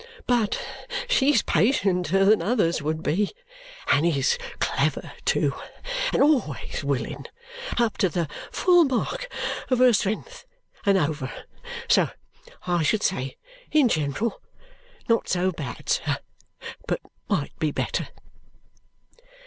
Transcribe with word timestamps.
But 0.25 0.59
she's 1.07 1.43
patienter 1.43 2.25
than 2.25 2.41
others 2.41 2.81
would 2.81 3.03
be, 3.03 3.33
and 3.93 4.03
is 4.03 4.39
clever 4.57 5.11
too, 5.25 5.53
and 6.11 6.23
always 6.23 6.83
willing, 6.83 7.27
up 7.77 7.99
to 7.99 8.09
the 8.09 8.27
full 8.51 8.83
mark 8.85 9.31
of 9.69 9.77
her 9.77 9.93
strength 9.93 10.47
and 10.87 10.97
over. 10.97 11.31
So 11.87 12.09
I 12.65 12.81
should 12.81 13.03
say, 13.03 13.37
in 13.71 13.89
general, 13.89 14.41
not 15.07 15.29
so 15.29 15.51
bad, 15.51 15.87
sir, 15.87 16.17
but 16.87 16.99
might 17.29 17.53
be 17.59 17.69
better." 17.69 18.07